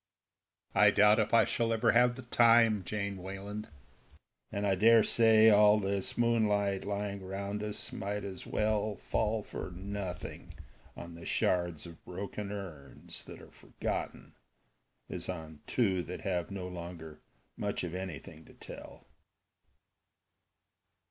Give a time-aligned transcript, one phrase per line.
[0.73, 3.67] "I doubt if I shall ever have the time, Jane Wayland;
[4.51, 9.69] And I dare say all this moonlight lying round us might as well Fall for
[9.69, 10.55] nothing
[10.97, 14.33] on the shards of broken urns that are forgotten,
[15.07, 17.19] As on two that have no longer
[17.55, 19.05] much of anything to tell."